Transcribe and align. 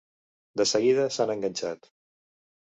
De 0.61 0.65
seguida 0.69 1.05
s'han 1.17 1.35
enganxat. 1.37 1.95